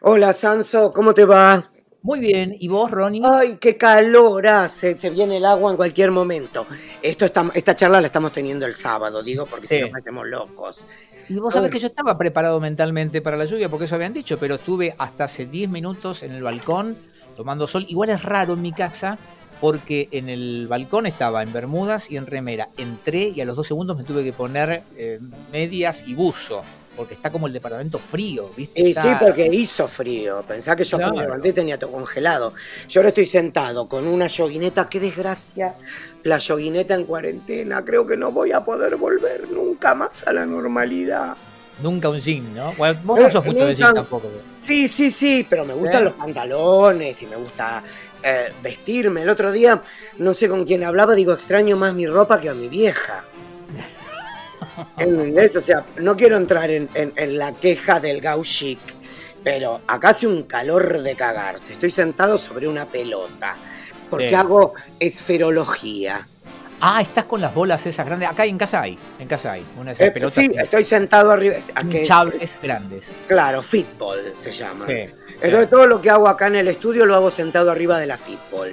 [0.00, 1.70] Hola Sanso, ¿cómo te va?
[2.02, 3.20] Muy bien, ¿y vos, Ronnie?
[3.24, 6.66] Ay, qué calor hace, se viene el agua en cualquier momento.
[7.02, 9.80] Esto está, esta charla la estamos teniendo el sábado, digo, porque si Sí.
[9.82, 10.84] nos metemos locos.
[11.28, 14.38] Y vos sabés que yo estaba preparado mentalmente para la lluvia, porque eso habían dicho,
[14.38, 16.96] pero estuve hasta hace 10 minutos en el balcón
[17.36, 17.84] tomando sol.
[17.88, 19.18] Igual es raro en mi casa,
[19.60, 22.68] porque en el balcón estaba en bermudas y en remera.
[22.78, 25.18] Entré y a los dos segundos me tuve que poner eh,
[25.52, 26.62] medias y buzo,
[26.98, 28.80] porque está como el departamento frío, ¿viste?
[28.82, 30.42] Y Está- sí, porque hizo frío.
[30.46, 31.28] Pensá que yo cuando me Claro.
[31.30, 32.52] levanté tenía todo congelado.
[32.88, 34.88] Yo ahora estoy sentado con una yoguineta.
[34.88, 35.76] Qué desgracia.
[36.24, 37.84] La yoguineta en cuarentena.
[37.84, 41.36] Creo que no voy a poder volver nunca más a la normalidad.
[41.80, 42.72] Nunca un jean, ¿no?
[42.72, 44.28] Bueno, vos no Eh, sos mucho de jean tampoco.
[44.58, 46.04] Sí, sí, sí, pero me gustan ¿Eh?
[46.06, 47.82] los pantalones y me gusta
[48.20, 49.22] eh, vestirme.
[49.22, 49.80] El otro día,
[50.18, 53.24] no sé con quién hablaba, digo, extraño más mi ropa que a mi vieja.
[54.98, 55.56] ¿Entendés?
[55.56, 58.78] O sea, no quiero entrar en, en- en la queja del gau chic,
[59.44, 61.72] pero acá hace un calor de cagarse.
[61.72, 63.54] Estoy sentado sobre una pelota,
[64.10, 64.34] porque Sí.
[64.34, 66.26] hago esferología.
[66.80, 68.28] Ah, estás con las bolas esas grandes.
[68.28, 69.66] Acá en casa hay, en casa hay.
[69.76, 71.56] Una de esas Eh, pelotas sí, estoy sentado arriba.
[71.56, 73.04] es- a que- hinchables grandes.
[73.26, 74.84] claro, fitball se llama.
[74.86, 74.92] Sí,
[75.40, 75.66] Entonces sí.
[75.70, 78.72] todo lo que hago acá en el estudio lo hago sentado arriba de la fitball.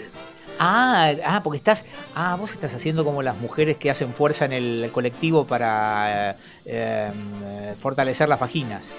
[0.59, 1.85] Ah, ah, porque estás.
[2.15, 6.35] Ah, vos estás haciendo como las mujeres que hacen fuerza en el colectivo para eh,
[6.65, 8.93] eh, fortalecer las vaginas.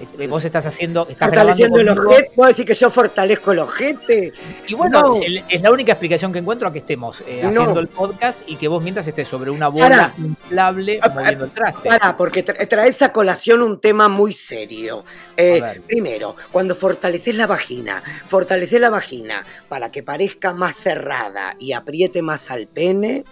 [0.00, 1.06] Este, Vos estás haciendo.
[1.08, 2.30] Estás Fortaleciendo el ojete.
[2.34, 4.32] ¿Puedo decir que yo fortalezco el ojete?
[4.66, 5.14] Y bueno, No.
[5.14, 7.48] es, el- es la única explicación que encuentro a que estemos eh, No.
[7.50, 11.50] haciendo el podcast y que vos mientras estés sobre una bola inflable Ah, moviendo el
[11.50, 11.88] traste.
[11.88, 15.04] Pará, porque tra- traes a colación un tema muy serio.
[15.36, 21.72] Eh, primero, cuando fortaleces la vagina, fortaleces la vagina para que parezca más cerrada y
[21.72, 23.24] apriete más al pene.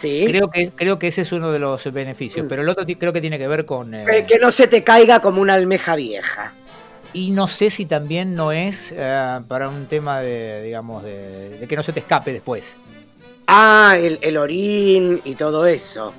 [0.00, 0.24] ¿Sí?
[0.26, 2.48] Creo que, creo que ese es uno de los beneficios, Mm.
[2.48, 3.94] pero el otro creo que tiene que ver con...
[3.94, 6.54] eh, que, que no se te caiga como una almeja vieja.
[7.12, 11.68] Y no sé si también no es eh, para un tema de, digamos, de, de
[11.68, 12.76] que no se te escape después.
[13.46, 16.14] Ah, el, el orín y todo eso.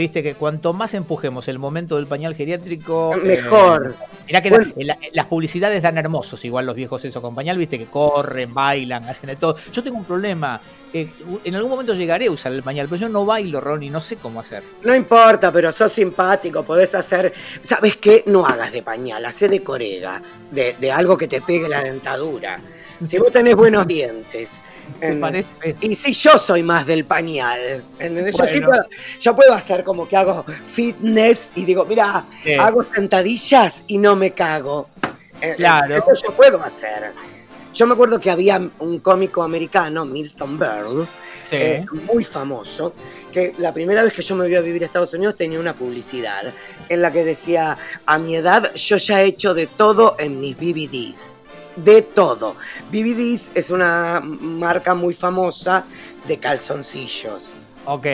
[0.00, 3.14] Viste que cuanto más empujemos el momento del pañal geriátrico.
[3.16, 3.94] eh, Mejor.
[4.26, 4.72] mirá que Bueno.
[4.76, 8.54] la- la- las publicidades dan hermosos, igual los viejos eso con pañal, viste que corren,
[8.54, 9.56] bailan, hacen de todo.
[9.70, 10.58] Yo tengo un problema.
[10.92, 11.08] eh,
[11.44, 14.16] en algún momento llegaré a usar el pañal, pero yo no bailo, Ronnie, no sé
[14.16, 14.64] cómo hacer.
[14.82, 17.32] No importa, pero sos simpático, podés hacer.
[17.62, 18.24] ¿Sabes qué?
[18.26, 22.58] No hagas de pañal, hacé de corega, de, de algo que te pegue la dentadura.
[23.06, 24.60] Si vos tenés buenos dientes.
[24.98, 25.76] ¿Te parece?
[25.80, 28.36] Y si yo soy más del pañal, ¿entendés?
[28.36, 28.82] Yo, sí puedo,
[29.20, 32.54] yo puedo hacer como que hago fitness y digo, mira, Sí.
[32.54, 34.88] hago sentadillas y no me cago.
[35.40, 35.96] Eh, Claro.
[35.96, 37.12] Eso yo puedo hacer.
[37.72, 41.04] Yo me acuerdo que había un cómico americano, Milton Berle,
[41.42, 41.56] Sí.
[41.56, 42.92] eh, muy famoso,
[43.32, 45.74] que la primera vez que yo me voy a vivir a Estados Unidos tenía una
[45.74, 46.52] publicidad
[46.88, 50.56] en la que decía, a mi edad yo ya he hecho de todo en mis
[50.56, 51.36] BBDs.
[51.76, 52.56] De todo.
[52.90, 55.84] BBDs es una marca muy famosa
[56.26, 57.54] de calzoncillos.
[57.86, 58.06] Ok.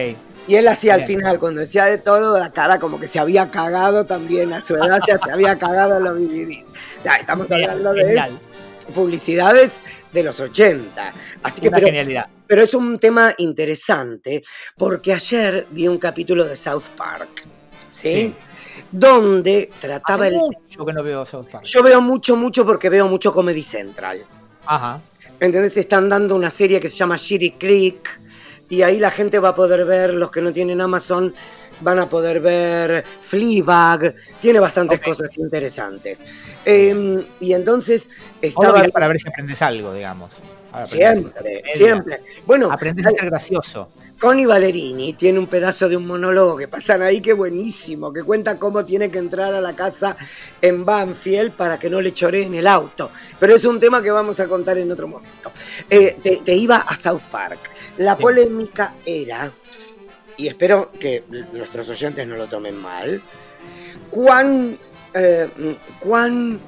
[0.48, 3.50] Y él hacía al final, cuando decía de todo, la cara como que se había
[3.50, 6.68] cagado también a su edad, ya se había cagado en los BBDs.
[7.00, 8.22] O sea, estamos hablando de
[8.94, 11.12] publicidades de los 80.
[11.42, 12.26] Así que, Una pero, genialidad.
[12.46, 14.44] pero es un tema interesante
[14.76, 17.44] porque ayer vi un capítulo de South Park,
[17.90, 18.12] ¿sí?
[18.12, 18.34] Sí.
[18.90, 20.40] Donde trataba Hace el...
[20.40, 21.64] mucho que no veo South Park.
[21.64, 24.24] Yo veo mucho, mucho porque veo mucho Comedy Central.
[24.66, 25.00] Ajá.
[25.40, 28.20] Entonces están dando una serie que se llama Shitty Creek
[28.68, 31.34] y ahí la gente va a poder ver, los que no tienen Amazon,
[31.80, 36.24] van a poder ver Fleabag, tiene bastantes cosas interesantes.
[36.64, 38.10] Eh, y entonces
[38.40, 38.82] estaba...
[38.84, 40.30] para ver si aprendes algo, digamos.
[40.72, 42.20] Ver, Siempre, siempre.
[42.44, 43.88] Bueno, Aprendés a ser gracioso.
[44.18, 48.58] Connie Ballerini tiene un pedazo de un monólogo que pasan ahí que buenísimo, que cuenta
[48.58, 50.16] cómo tiene que entrar a la casa
[50.62, 53.10] en Banfield para que no le choreen el auto.
[53.38, 55.52] Pero es un tema que vamos a contar en otro momento.
[55.90, 57.70] Eh, te, te iba a South Park.
[57.98, 59.52] La polémica era,
[60.38, 63.20] y espero que nuestros oyentes no lo tomen mal,
[64.08, 64.78] cuán,
[65.12, 65.48] eh,
[66.00, 66.58] cuán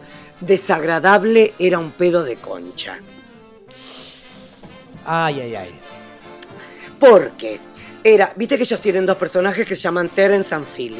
[0.40, 2.98] desagradable era un pedo de concha.
[5.06, 5.80] Ay, ay, ay.
[6.98, 7.60] Porque
[8.02, 10.98] era, viste que ellos tienen dos personajes que se llaman Terence and Philip.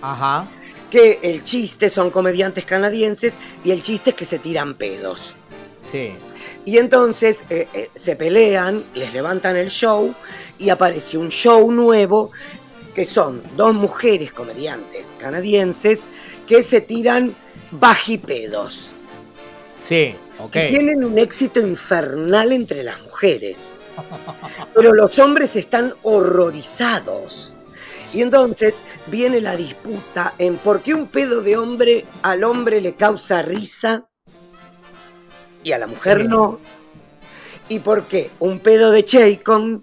[0.00, 0.46] Ajá.
[0.90, 3.34] Que el chiste son comediantes canadienses
[3.64, 5.34] y el chiste es que se tiran pedos.
[5.82, 6.12] Sí.
[6.64, 10.14] Y entonces eh, eh, se pelean, les levantan el show
[10.58, 12.30] y aparece un show nuevo
[12.94, 16.08] que son dos mujeres comediantes canadienses
[16.46, 17.34] que se tiran
[17.70, 18.92] bajipedos.
[19.76, 20.14] Sí.
[20.38, 20.56] Ok.
[20.56, 23.74] Y tienen un éxito infernal entre las mujeres.
[24.74, 27.54] Pero los hombres están horrorizados.
[28.12, 32.94] Y entonces viene la disputa en por qué un pedo de hombre al hombre le
[32.94, 34.06] causa risa
[35.64, 36.28] y a la mujer Sí.
[36.28, 36.60] no.
[37.68, 39.82] Y por qué un pedo de Chaycon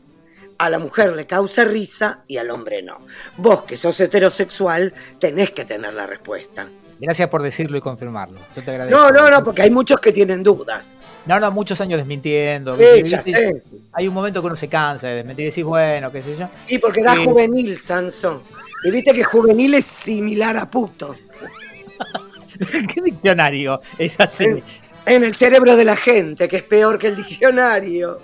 [0.58, 3.00] a la mujer le causa risa y al hombre no.
[3.38, 6.70] Vos que sos heterosexual tenés que tener la respuesta.
[7.02, 8.38] Gracias por decirlo y confirmarlo.
[8.56, 8.98] Yo te agradezco.
[9.00, 10.96] No, no, no, porque hay muchos que tienen dudas.
[11.26, 12.78] No, no, muchos años desmintiendo.
[12.78, 13.64] Sí, ya sé.
[13.94, 16.48] Hay un momento que uno se cansa de desmentir y decís, bueno, qué sé yo.
[16.68, 17.26] Y porque era Sí.
[17.26, 18.42] juvenil, Sansón.
[18.84, 21.16] Y viste que juvenil es similar a puto.
[22.94, 24.46] ¿Qué diccionario es así?
[24.46, 24.64] Sí.
[25.06, 28.20] En el cerebro de la gente, que es peor que el diccionario.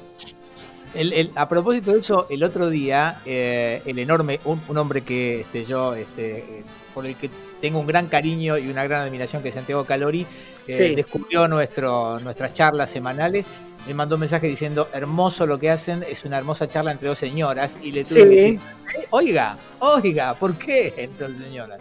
[0.93, 5.01] El- el- a propósito de eso, el otro día, eh, el enorme, un, un hombre
[5.01, 6.63] que este, yo, este, eh,
[6.93, 7.29] por el que
[7.61, 10.25] tengo un gran cariño y una gran admiración, que Santiago Calori,
[10.67, 10.95] Sí.
[10.95, 13.47] descubrió nuestro, nuestras charlas semanales.
[13.87, 17.17] Me mandó un mensaje diciendo, hermoso lo que hacen, es una hermosa charla entre dos
[17.17, 17.77] señoras.
[17.81, 18.25] Y le tuve Sí.
[18.29, 18.59] que decir,
[18.95, 21.79] "Eh, oiga, oiga, ¿por qué entre dos señoras?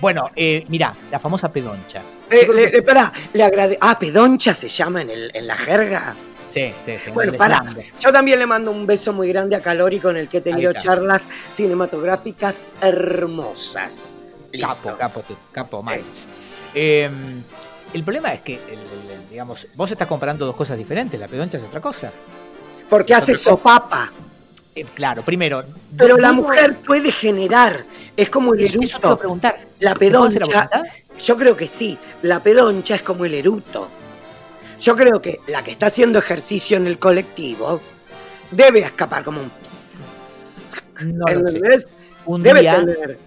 [0.00, 2.02] Bueno, eh, mirá, la famosa pedoncha.
[2.30, 3.76] Eh, le, le- pará, le agrade...
[3.80, 6.14] Ah, pedoncha se llama en, el, en la jerga.
[6.48, 7.10] Sí, sí, sí.
[7.10, 7.76] Bueno, slang.
[8.00, 10.72] Yo también le mando un beso muy grande a Calori con el que he tenido
[10.72, 14.14] charlas cinematográficas hermosas.
[14.52, 14.68] Listo.
[14.68, 16.00] Capo, capo, tú, capo, mal.
[16.74, 17.08] Eh,
[17.92, 21.18] el problema es que, el- el- el- digamos, vos estás comparando dos cosas diferentes.
[21.18, 22.10] La pedoncha es otra cosa.
[22.88, 24.10] Porque hace sopapa.
[24.74, 25.64] Eh, claro, primero.
[25.96, 27.84] Pero la mujer puede generar.
[28.16, 29.18] Es como el Eso, eso te iba a eruto.
[29.18, 29.60] preguntar.
[29.80, 30.82] La ¿Se puede hacer a pedoncha.
[31.18, 31.98] Yo creo que sí.
[32.22, 33.88] La pedoncha es como el eruto.
[34.80, 37.80] Yo creo que la que está haciendo ejercicio en el colectivo
[38.50, 39.52] debe escapar como un.
[41.16, 41.56] No lo sé.
[41.58, 41.94] ¿Entendés?
[42.26, 43.18] Un Debe día, tener.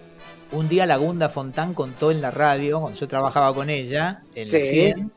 [0.54, 4.50] Un día la Gunda Fontán contó en la radio, cuando yo trabajaba con ella, en
[4.50, 4.68] la Sí.
[4.70, 5.12] 100,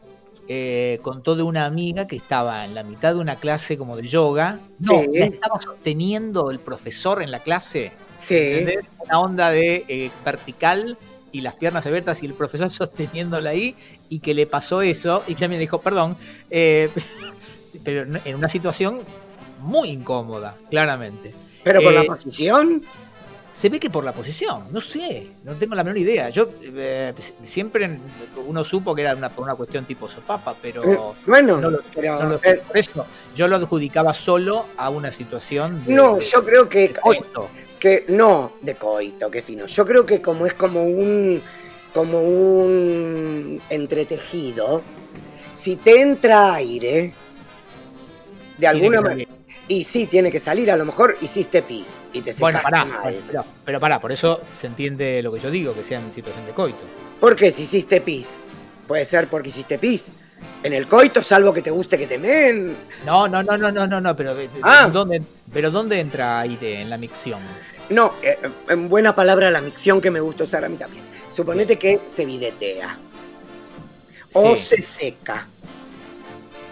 [0.49, 4.07] eh, contó de una amiga que estaba en la mitad de una clase como de
[4.07, 4.59] yoga.
[4.79, 5.09] No, Sí.
[5.19, 7.91] la estaba sosteniendo el profesor en la clase.
[8.17, 8.35] Sí.
[8.35, 8.79] ¿entendés?
[8.99, 10.97] Una onda de eh, vertical
[11.31, 13.75] y las piernas abiertas y el profesor sosteniéndola ahí
[14.09, 16.17] y que le pasó eso y que también dijo, perdón,
[16.49, 16.89] eh,
[17.83, 19.01] pero en- una situación
[19.61, 21.33] muy incómoda, claramente.
[21.63, 22.81] Pero por la posición.
[23.57, 26.29] Se ve que por la posición, no sé, no tengo la menor idea.
[26.29, 27.11] Yo eh,
[27.43, 27.97] siempre
[28.45, 31.81] uno supo que era una, por una cuestión tipo sopapa, pero eh, bueno, no lo-
[31.95, 32.21] pero.
[32.21, 33.03] no lo- eh, por eso
[33.35, 36.89] yo lo adjudicaba solo a una situación de, no, de- yo creo que.
[36.89, 37.49] de coito.
[37.79, 39.65] que no de coito, qué fino.
[39.65, 41.41] Yo creo que como es como un
[41.95, 44.83] como un entretejido,
[45.55, 47.11] si te entra aire
[48.57, 49.29] de alguna manera
[49.67, 53.15] y sí tiene que salir, a lo mejor hiciste pis y te Bueno, pará, mal.
[53.27, 56.45] pero, pero pará, por eso se entiende lo que yo digo, que sea en situación
[56.45, 56.77] de coito.
[57.19, 58.41] ¿Por qué si hiciste pis?
[58.87, 60.13] Puede ser porque hiciste pis.
[60.63, 62.75] En el coito, salvo que te guste que te men.
[63.05, 64.89] No, no, no, no, no, no, no, pero eh, Ah.
[64.91, 65.21] ¿dónde,
[65.51, 67.39] pero ¿dónde entra aire en la micción?
[67.89, 68.37] No, eh,
[68.69, 71.03] en buena palabra la micción que me gusta usar a mí también.
[71.29, 72.97] Suponete que se videtea.
[74.33, 74.61] O Sí.
[74.63, 75.47] se seca.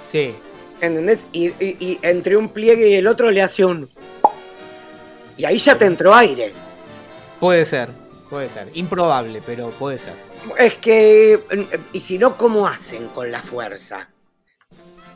[0.10, 0.36] Sí,
[0.82, 1.28] ¿Entendés?
[1.32, 3.90] Y, y- y entre un pliegue y el otro le hace un.
[5.38, 6.54] Y ahí ya te entró aire.
[7.40, 7.90] puede ser,
[8.30, 8.70] puede ser.
[8.74, 10.14] Improbable, pero puede ser.
[10.58, 11.40] Es que.
[11.94, 14.10] Y si no, ¿cómo hacen con la fuerza?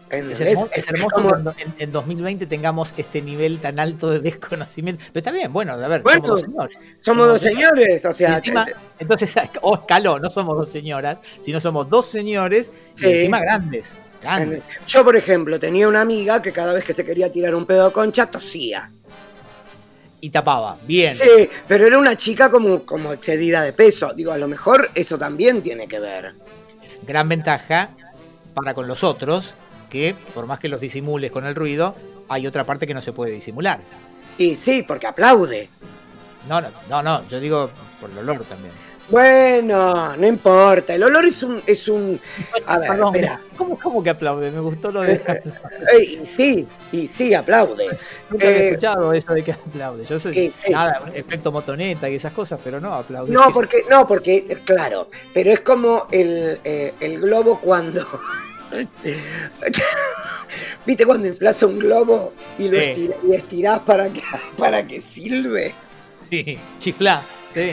[0.10, 4.20] Es hermoso, es hermoso como- que en, en 2020 tengamos este nivel tan alto de
[4.32, 5.04] desconocimiento.
[5.14, 6.78] Pero está bien, bueno, a ver, Bueno, somos dos señores.
[7.00, 8.36] Somos dos señores, o sea.
[8.38, 13.06] encima, te- entonces, o escaló, no somos dos señoras, sino somos dos señores Sí.
[13.06, 13.94] y encima grandes.
[14.22, 14.68] Grandes.
[14.88, 17.88] Yo, por ejemplo, tenía una amiga que cada vez que se quería tirar un pedo
[17.88, 18.92] de concha tosía.
[20.22, 20.78] Y tapaba.
[20.86, 21.14] Bien.
[21.14, 24.14] Sí, pero era una chica como, como excedida de peso.
[24.14, 26.34] Digo, a lo mejor eso también tiene que ver.
[27.08, 27.92] Gran ventaja
[28.54, 29.56] para con los otros,
[29.90, 31.96] que por más que los disimules con el ruido,
[32.28, 33.80] hay otra parte que no se puede disimular.
[34.38, 35.70] Y sí, porque aplaude.
[36.48, 37.70] No, no, no, no, yo digo
[38.02, 38.74] por el olor también.
[39.10, 40.94] Bueno, no importa.
[40.94, 41.62] El olor es un.
[41.66, 42.20] Es un
[42.66, 43.42] a ver, Perdón, espera.
[43.58, 44.52] ¿cómo, ¿Cómo que aplaude?
[44.52, 45.20] Me gustó lo de.
[46.00, 47.88] Y sí, y sí, aplaude.
[48.30, 50.06] Nunca había Eh, escuchado eso de que aplaude.
[50.06, 50.72] Yo soy sí.
[50.72, 53.32] nada, efecto motoneta y esas cosas, pero no aplaude.
[53.34, 58.06] No, porque, no, porque, claro, pero es como el, eh, el globo cuando.
[60.86, 62.78] ¿Viste cuando inflas un globo y lo Sí.
[62.78, 64.22] estira- y estirás para que,
[64.58, 65.74] para que silbe?
[66.30, 67.72] Sí, chiflá, sí.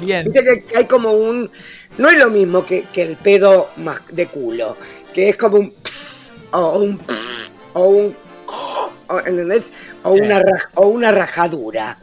[0.00, 0.24] Bien.
[0.30, 1.50] Viste que, hay como un.
[1.98, 4.76] No es lo mismo que, que el pedo más de culo,
[5.12, 5.70] que es como un.
[5.70, 6.98] ps, o un.
[6.98, 8.16] ps, o un.
[8.46, 9.72] o- ¿Entendés?
[10.02, 10.20] O, Sí.
[10.20, 10.42] una,
[10.74, 11.98] o una rajadura.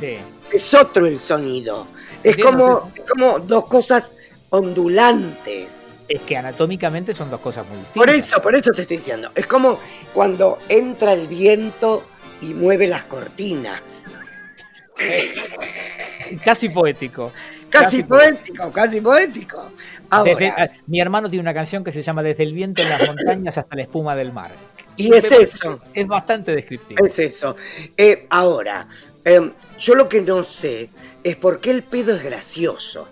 [0.00, 0.16] Sí.
[0.52, 1.86] Es otro el sonido.
[2.22, 4.16] Es como, es como dos cosas
[4.50, 5.96] ondulantes.
[6.08, 7.94] Es que anatómicamente son dos cosas muy distintas.
[8.06, 9.30] Por eso, por eso te estoy diciendo.
[9.34, 9.78] Es como
[10.14, 12.04] cuando entra el viento
[12.40, 13.80] y mueve las cortinas.
[16.44, 17.32] Casi poético.
[17.68, 19.70] Casi, poético, casi poético.
[20.86, 23.76] mi hermano tiene una canción que se llama Desde el viento en las montañas hasta
[23.76, 24.52] la espuma del mar.
[24.96, 25.80] Y es eso.
[25.92, 27.04] Es bastante descriptivo.
[27.04, 27.54] Es eso.
[27.96, 28.88] Eh, ahora,
[29.24, 30.88] em, yo lo que no sé
[31.22, 33.08] es por qué el pedo es gracioso.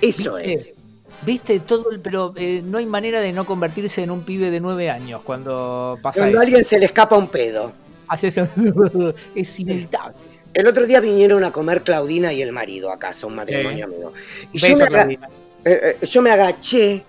[0.00, 0.76] Eso es.
[1.22, 4.60] Viste todo el, pero eh, no hay manera de no convertirse en un pibe de
[4.60, 7.72] nueve años cuando pasa Cuando a alguien se le escapa un pedo.
[8.06, 8.46] Hace eso.
[9.34, 10.27] es inevitable.
[10.54, 14.12] El otro día vinieron a comer Claudina y el marido a casa, un matrimonio amigo.
[14.52, 15.18] Y yo me, eh,
[15.64, 17.02] eh, yo me, agaché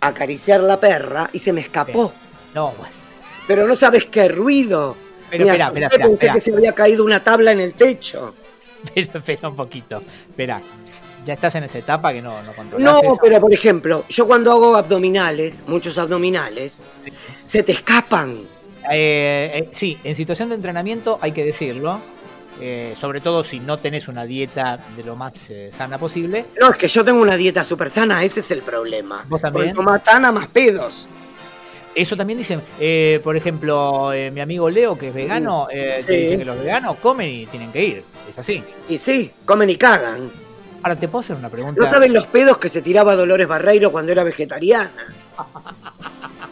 [0.00, 2.12] a acariciar la perra y se me escapó.
[2.54, 2.94] No, bueno.
[3.46, 4.96] Pero no sabes qué ruido.
[5.28, 8.34] Pero espera, espera, espera, Pensé que se había caído una tabla en el techo.
[8.94, 10.02] Pero espera un poquito.
[10.28, 10.60] Espera.
[11.24, 13.04] Ya estás en esa etapa que no, no controlas.
[13.04, 16.80] No, pero por ejemplo, yo cuando hago abdominales, muchos abdominales,
[17.44, 18.40] se te escapan.
[18.90, 22.00] Eh, sí, en situación de entrenamiento hay que decirlo.
[22.60, 26.46] Eh, sobre todo si no tenés una dieta de lo más eh, sana posible.
[26.60, 29.24] No, es que yo tengo una dieta súper sana, ese es el problema.
[29.28, 29.74] ¿Vos también?
[29.74, 31.08] Porque más sana, más pedos.
[31.94, 36.58] Eso también dicen, eh, por ejemplo, mi amigo Leo, que es vegano, dice que los
[36.58, 38.04] veganos comen y tienen que ir.
[38.28, 38.62] Es así.
[38.88, 40.30] Y sí, comen y cagan.
[40.82, 41.82] Ahora, ¿te puedo hacer una pregunta?
[41.82, 44.90] ¿No saben los pedos que se tiraba Dolores Barreiro cuando era vegetariana?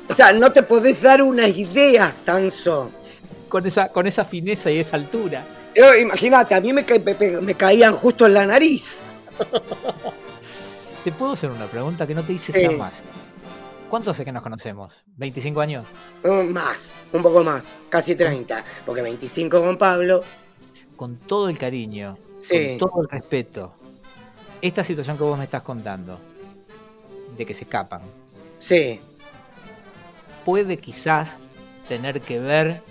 [0.09, 2.91] o sea, no te podés dar una idea, Sanso.
[3.49, 5.47] Con esa, con esa fineza y esa altura.
[6.01, 6.85] Imagínate, a mí me,
[7.41, 9.05] me, caían justo en la nariz.
[11.05, 13.05] ¿Te puedo hacer una pregunta que no te hice jamás?
[13.89, 15.05] ¿Cuánto hace que nos conocemos?
[15.19, 15.87] ¿25 años?
[16.25, 18.65] Uh, más, un poco más, casi 30.
[18.85, 20.23] Porque 25 con Pablo.
[20.97, 22.19] Con todo el cariño,
[22.49, 23.73] con todo el respeto,
[24.61, 26.19] esta situación que vos me estás contando,
[27.37, 28.03] de que se escapan.
[28.59, 29.01] Sí.
[30.45, 31.39] Puede quizás
[31.89, 32.83] tener que ver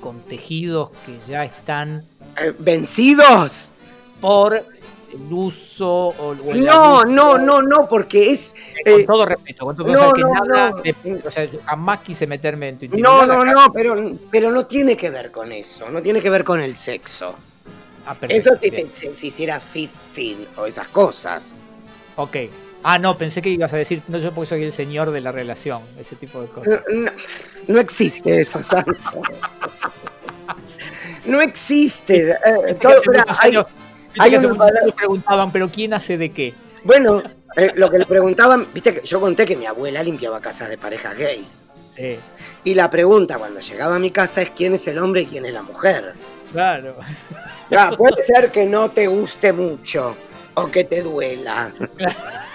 [0.00, 2.04] con tejidos que ya están
[2.40, 3.72] eh, vencidos
[4.20, 8.54] por el uso o, no, no, no, no, porque es
[8.84, 10.74] con eh, todo respeto, con todo no, que nada,
[11.24, 13.26] o sea, jamás quise meterme en tu intimidad.
[13.26, 16.44] No, no, no, pero, pero no tiene que ver con eso, no tiene que ver
[16.44, 17.34] con el sexo.
[18.06, 21.54] Ah, eso si, te, si, hicieras fist fin o esas cosas.
[22.16, 22.36] Ok.
[22.82, 25.32] Ah, no, pensé que ibas a decir, no, yo porque soy el señor de la
[25.32, 26.82] relación, ese tipo de cosas.
[27.68, 29.22] No, existe eso, Sanso.
[31.26, 32.30] no existe.
[32.30, 32.94] Eh, todo,
[33.40, 33.58] hay,
[34.18, 36.54] hay que preguntaban, pero ¿quién hace de qué?
[36.84, 37.22] Bueno,
[37.56, 40.78] eh, lo que le preguntaban, viste que yo conté que mi abuela limpiaba casas de
[40.78, 41.64] parejas gays.
[41.90, 42.18] Sí.
[42.64, 45.44] Y la pregunta cuando llegaba a mi casa es quién es el hombre y quién
[45.44, 46.14] es la mujer.
[46.52, 46.96] Claro.
[47.70, 50.16] Ya, puede ser que no te guste mucho
[50.54, 51.72] o que te duela.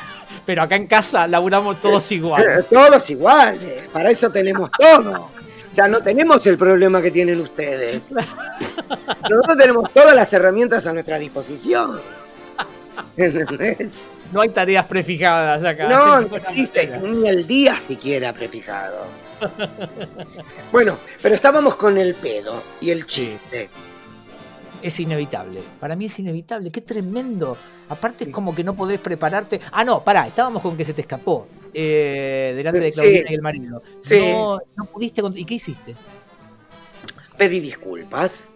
[0.46, 2.65] Pero acá en casa laburamos todos iguales.
[2.70, 5.30] Todos iguales, para eso tenemos todo.
[5.70, 8.10] O sea, no tenemos el problema que tienen ustedes.
[9.30, 12.00] Nosotros tenemos todas las herramientas a nuestra disposición.
[13.18, 13.92] ¿Entendés?
[14.32, 15.89] No hay tareas prefijadas acá.
[15.89, 19.06] No, no existe ni el día siquiera prefijado.
[20.72, 23.70] Bueno, pero estábamos con el pedo y el chiste
[24.88, 25.62] es inevitable.
[25.80, 26.70] Para mí es inevitable.
[26.70, 27.58] Qué tremendo.
[27.89, 29.60] Aparte es como que no podés prepararte.
[29.72, 33.42] Ah, no, pará, estábamos con que se te escapó eh, delante de Claudina y el
[33.42, 33.82] marido.
[34.00, 34.20] Sí.
[34.20, 35.22] No, no pudiste.
[35.34, 35.96] ¿Y qué hiciste?
[37.38, 38.48] Pedí disculpas.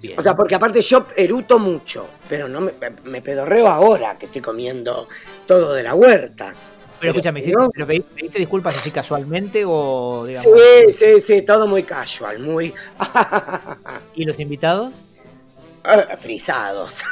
[0.00, 0.18] Bien.
[0.18, 2.72] O sea, porque aparte yo eruto mucho, pero no me,
[3.04, 5.08] me pedorreo ahora que estoy comiendo
[5.46, 6.52] todo de la huerta.
[7.00, 10.50] Pero escúchame, ¿pero pediste, disculpas así casualmente o digamos?
[10.88, 12.74] Sí, sí, sí, todo muy casual, muy.
[14.14, 14.92] ¿Y los invitados?
[15.84, 17.02] Ah, frisados.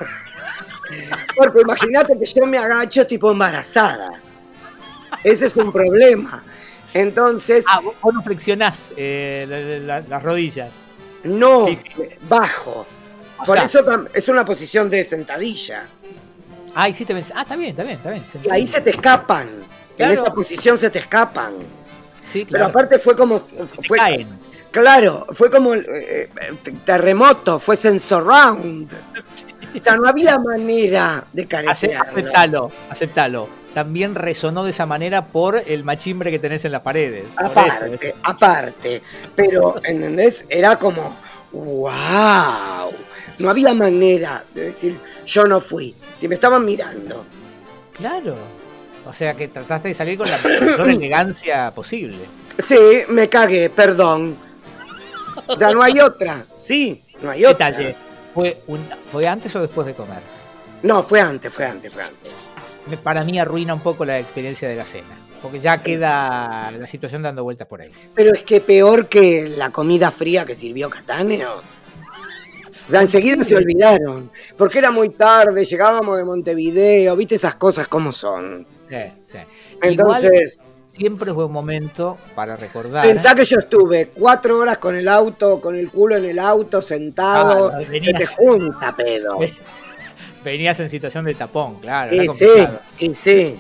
[1.37, 4.21] Porque imagínate que yo me agacho tipo embarazada.
[5.23, 6.43] Ese es un problema.
[6.93, 7.65] Entonces.
[7.69, 10.73] Ah, vos, no flexionás eh, las rodillas.
[11.25, 11.67] No,
[12.29, 12.87] bajo.
[13.45, 13.81] Por eso
[14.15, 15.87] es una posición de sentadilla.
[16.79, 18.23] Ah, sí te Ah, está bien, está bien, está bien.
[18.45, 19.49] Y ahí se te escapan.
[19.97, 21.55] En esa posición se te escapan.
[22.23, 22.67] Sí, claro.
[22.67, 23.41] Pero aparte fue como.
[23.87, 24.27] Fue,
[24.71, 26.29] Claro, fue como eh, eh,
[26.85, 28.93] terremoto, fue surround.
[28.93, 31.97] O sea, no había manera de carecer.
[31.97, 33.49] Aceptalo, aceptalo.
[33.73, 37.25] También resonó de esa manera por el machimbre que tenés en las paredes.
[37.37, 39.03] Aparte, aparte.
[39.35, 40.45] Pero, ¿entendés?
[40.51, 41.17] Era como,
[41.53, 42.93] wow.
[43.39, 45.95] No había manera de decir, yo no fui.
[46.19, 47.25] Si me estaban mirando.
[47.93, 48.37] Claro.
[49.07, 52.19] O sea que trataste de salir con la mayor elegancia posible.
[52.59, 54.37] Sí, me cagué, perdón.
[55.59, 56.45] Ya no hay otra.
[56.57, 57.71] Sí, no hay otra.
[57.71, 57.97] Detalle.
[58.35, 58.63] ¿Fue,
[59.11, 60.21] ¿Fue antes o después de comer?
[60.83, 62.33] No, fue antes, fue antes, fue antes.
[63.03, 65.17] Para mí arruina un poco la experiencia de la cena.
[65.41, 67.91] Porque ya queda la situación dando vueltas por ahí.
[68.15, 71.61] Pero es que peor que la comida fría que sirvió Cataneo.
[72.93, 74.31] O enseguida se olvidaron.
[74.57, 78.67] Porque era muy tarde, llegábamos de Montevideo, viste esas cosas como son.
[78.89, 79.39] Sí, sí.
[79.83, 80.59] Entonces.
[80.93, 83.07] siempre fue un momento para recordar.
[83.07, 86.81] Pensá que yo estuve cuatro horas con el auto, con el culo en el auto,
[86.81, 87.73] sentado.
[87.75, 89.39] Ah, se te junta, pedo.
[90.45, 92.15] Venías en situación de tapón, claro.
[92.15, 92.47] Y sí,
[93.01, 93.57] y sí.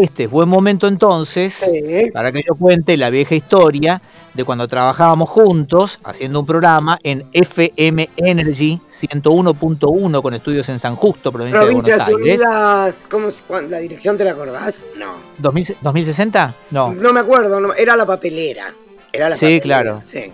[0.00, 1.70] Este es buen momento entonces
[2.12, 7.24] para que yo cuente la vieja historia de cuando trabajábamos juntos haciendo un programa en
[7.32, 13.06] FM Energy 101.1 con estudios en San Justo, provincia, de Buenos Aires.
[13.08, 13.28] ¿cómo,
[13.68, 14.84] ¿La dirección te la acordás?
[14.98, 15.12] No.
[15.40, 16.54] ¿2060?
[16.72, 16.92] No.
[16.92, 18.74] No me acuerdo, era la papelera.
[19.12, 20.00] Era la sí, claro.
[20.02, 20.24] Sí.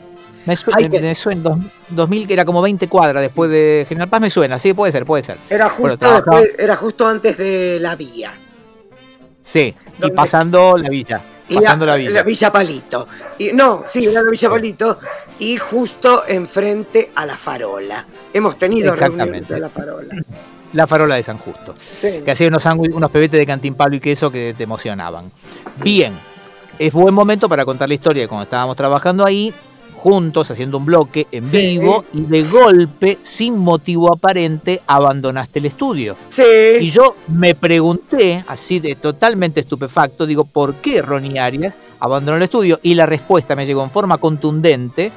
[0.47, 1.59] Me, suena,
[1.91, 5.05] 2000 que era como 20 cuadras después de General Paz, me suena, sí, puede ser,
[5.05, 5.37] puede ser.
[5.51, 6.07] Era justo,
[6.59, 8.33] era justo antes de la vía.
[9.41, 11.21] Sí, y pasando la villa.
[11.53, 12.11] Pasando la, villa.
[12.11, 13.09] La Villa Palito.
[13.39, 14.99] Y, no, sí, era la Villa Palito.
[15.41, 18.07] Y justo enfrente a la farola.
[18.33, 20.15] Hemos tenido reuniones de la farola.
[20.73, 21.75] La farola de San Justo.
[22.01, 25.33] Que hacía unos, unos pebetes de cantimpalo y queso que te emocionaban.
[25.83, 26.13] Bien,
[26.79, 29.53] es buen momento para contar la historia de cuando estábamos trabajando ahí
[30.01, 36.17] juntos haciendo un bloque en vivo y de golpe, sin motivo aparente, abandonaste el estudio.
[36.29, 36.43] Sí.
[36.81, 42.43] Y yo me pregunté, así de totalmente estupefacto, digo, ¿por qué Ronnie Arias abandonó el
[42.43, 42.81] estudio?
[42.83, 45.13] Y la respuesta me llegó en forma contundente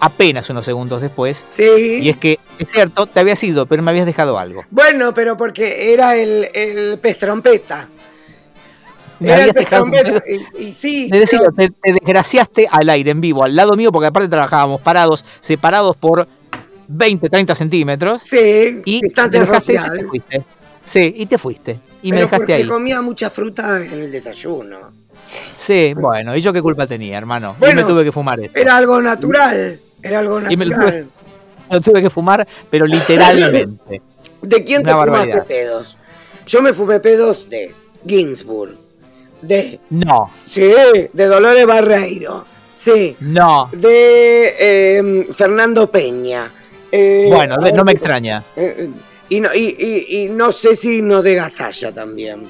[0.00, 1.46] apenas unos segundos después.
[1.48, 2.00] Sí.
[2.02, 4.64] Y es que, es cierto, te había sido, pero me habías dejado algo.
[4.70, 7.88] Bueno, pero porque era el, el pez trompeta.
[9.18, 9.86] Me habías dejado.
[10.58, 11.10] Y, sí.
[11.56, 16.26] te, desgraciaste al aire en vivo, al lado mío, porque aparte trabajábamos parados, separados por
[16.88, 18.22] 20, 30 centímetros.
[18.22, 20.44] Sí, y te dejaste y te fuiste.
[20.82, 21.80] Sí, y te fuiste.
[22.02, 22.66] Y me dejaste ahí.
[22.66, 24.92] comía mucha fruta en el desayuno.
[25.56, 27.56] Sí, bueno, ¿y yo qué culpa tenía, hermano?
[27.60, 28.58] y me tuve que fumar esto.
[28.58, 29.80] Era algo natural.
[30.02, 30.52] Era algo natural.
[30.52, 30.66] Y me
[31.70, 34.00] lo tuve, que fumar, pero literalmente.
[34.42, 35.98] ¿De quién te fumaste pedos?
[36.46, 37.74] Yo me fumé pedos de
[38.06, 38.85] Ginsburg
[39.42, 39.80] de.
[39.90, 40.30] No.
[40.44, 40.72] Sí,
[41.12, 42.44] de Dolores Barreiro.
[42.74, 43.16] Sí.
[43.20, 43.68] No.
[43.72, 46.50] De em, Fernando Peña.
[46.90, 48.42] Eh, bueno, no me extraña.
[48.54, 48.88] Eh,
[49.28, 52.44] y, no, y, no sé si no de Gasalla también.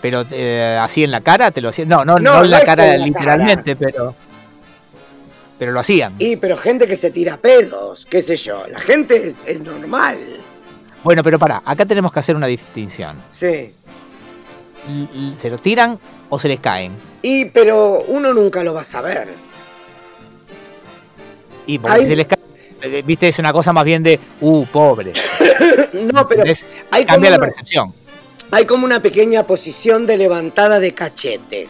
[0.00, 1.88] Pero eh, así en la cara te lo hacían.
[1.88, 4.14] No, no, no, en la cara literalmente, pero.
[5.58, 6.14] Pero lo hacían.
[6.20, 8.62] Y pero gente que se tira pedos, qué sé yo.
[8.68, 10.16] La gente es normal.
[11.02, 13.16] Bueno, pero para, acá tenemos que hacer una distinción.
[13.32, 13.72] Sí
[15.36, 16.92] se lo tiran o se les caen.
[17.22, 19.28] Y pero uno nunca lo va a saber.
[21.66, 22.38] Y porque se les cae,
[22.82, 25.12] eh, viste, es una cosa más bien de, uh, pobre.
[25.92, 26.44] no, pero
[26.90, 27.92] hay cambia la percepción.
[28.50, 31.68] Hay como una pequeña posición de levantada de cachete.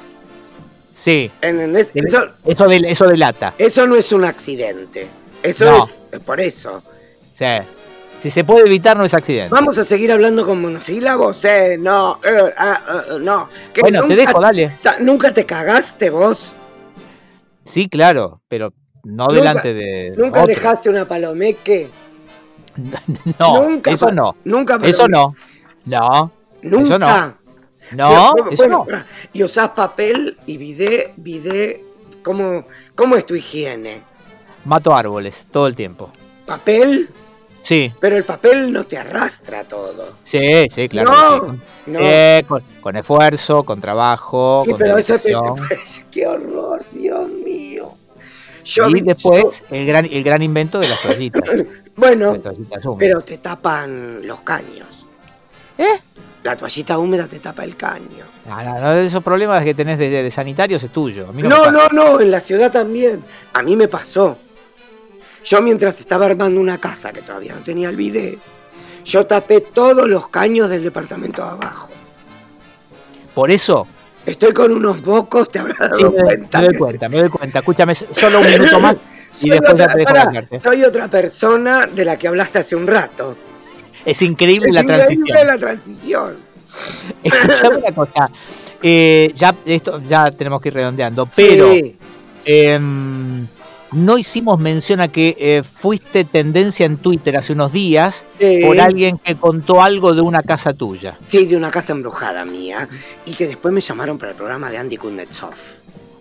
[0.92, 1.30] Sí.
[1.40, 1.90] ¿Entendés?
[1.94, 3.54] Eso, eso, eso delata.
[3.58, 5.08] Eso no es un accidente.
[5.42, 6.82] Eso es por eso.
[7.32, 7.46] Sí.
[8.18, 9.54] Si se puede evitar, no es accidente.
[9.54, 13.48] Vamos a seguir hablando con monosílabos, eh, no, eh, ah, eh, no.
[13.80, 14.66] bueno, te dejo, dale.
[14.76, 16.52] O sea, ¿nunca te cagaste vos?
[17.62, 18.72] Sí, claro, pero
[19.04, 20.14] no delante de.
[20.16, 21.88] ¿Nunca dejaste una palomeque?
[23.38, 24.36] no, ¿Nunca eso no.
[24.44, 25.34] Nunca Eso no.
[25.84, 26.32] No.
[26.62, 26.86] ¿Nunca?
[26.86, 27.38] Eso no.
[27.92, 28.86] No, eso no.
[29.32, 31.84] Y usás papel y vidé, vidé.
[32.22, 34.02] ¿Cómo, ¿Cómo es tu higiene?
[34.64, 36.10] Mato árboles todo el tiempo.
[36.46, 37.08] ¿Papel?
[37.68, 37.92] Sí.
[38.00, 40.14] Pero el papel no te arrastra todo.
[40.22, 41.54] Sí, sí, claro.
[41.84, 42.46] No, sí.
[42.80, 45.34] con, esfuerzo, con trabajo, con pero eso te,
[46.10, 47.92] Qué horror, Dios mío.
[48.64, 51.42] y después el, gran, el gran invento de las toallitas.
[51.96, 52.38] bueno,
[52.98, 55.04] pero te tapan los caños.
[55.76, 56.00] ¿Eh?
[56.44, 58.24] La toallita húmeda te tapa el caño.
[58.48, 61.30] No, no, no esos problemas que tenés de, sanitarios es tuyo.
[61.34, 63.22] no, no, no, en la ciudad también.
[63.52, 64.38] A mí me pasó.
[65.48, 68.38] Yo mientras estaba armando una casa que todavía no tenía el bidet,
[69.02, 71.88] yo tapé todos los caños del departamento de abajo.
[73.34, 73.86] ¿Por eso?
[74.26, 76.60] Estoy con unos bocos, te habrás dado cuenta.
[76.60, 77.58] Me doy cuenta, me doy cuenta.
[77.60, 78.98] Escúchame, solo un minuto más
[79.40, 80.12] y después ya te dejo
[80.62, 83.34] Soy otra persona de la que hablaste hace un rato.
[84.04, 85.28] Es increíble la transición.
[85.38, 86.36] Es la transición.
[87.22, 88.30] Escuchame una cosa.
[88.82, 91.72] Eh, ya, esto, ya tenemos que ir redondeando, pero...
[92.44, 93.46] Em,
[93.92, 98.26] no hicimos mención a que eh, fuiste tendencia en Twitter hace unos días
[98.64, 101.18] por alguien que contó algo de una casa tuya.
[101.26, 102.88] Sí, de una casa embrujada mía.
[103.24, 105.54] Y que después me llamaron para el programa de Andy Kuznetsov.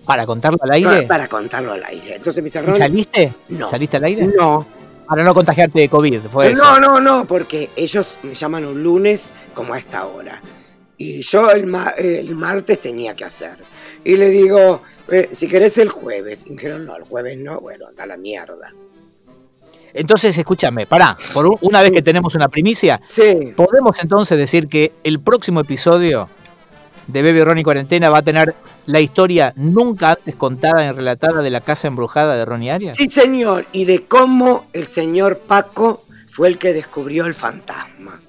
[0.05, 1.03] ¿Para contarlo al aire?
[1.03, 2.15] Para, contarlo al aire.
[2.15, 2.75] Entonces me cerraron...
[2.75, 3.33] ¿Y saliste?
[3.49, 3.67] No.
[3.67, 4.27] ¿Saliste al aire?
[4.27, 4.65] No.
[5.05, 9.31] Para no contagiarte de COVID, fue No, no, no, porque ellos me llaman un lunes
[9.53, 10.41] como a esta hora.
[10.97, 13.57] Y yo el, el martes tenía que hacer.
[14.03, 14.81] Y le digo,
[15.11, 16.45] eh, si querés el jueves.
[16.45, 18.73] Y dijeron, no, el jueves no, bueno, anda la mierda.
[19.93, 23.01] Entonces, escúchame, pará, por una vez que tenemos una primicia,
[23.55, 26.29] podemos entonces decir que el próximo episodio
[27.07, 28.53] de Bebe Ronnie Cuarentena va a tener
[28.85, 32.97] la historia nunca antes contada y relatada de la casa embrujada de Ronnie Arias.
[32.97, 38.21] Sí, señor, y de cómo el señor Paco fue el que descubrió el fantasma.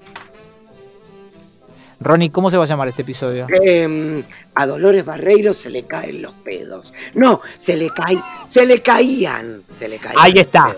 [1.99, 3.47] Ronnie, ¿cómo se va a llamar este episodio?
[3.49, 4.23] Em,
[4.55, 6.93] a Dolores Barreiro se le caen los pedos.
[7.13, 10.17] No, se le caen, se le caían, se le caían.
[10.17, 10.75] Ahí está.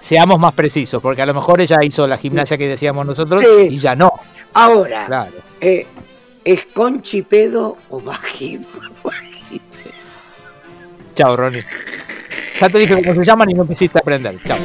[0.00, 3.76] seamos más precisos, porque a lo mejor ella hizo la gimnasia que decíamos nosotros y
[3.76, 4.12] ya no.
[4.54, 5.36] Ahora, claro.
[5.60, 5.86] Eh,
[6.44, 8.66] ¿es conchipedo o bajito?
[11.14, 11.64] Chao, Ronnie.
[12.60, 14.36] Ya te dije cómo se llaman y no quisiste aprender.
[14.46, 14.58] Chao.